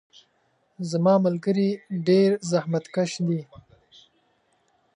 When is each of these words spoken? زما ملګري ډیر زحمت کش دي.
زما 0.89 1.13
ملګري 1.25 1.69
ډیر 2.07 2.29
زحمت 2.51 2.85
کش 2.95 3.11
دي. 3.27 3.41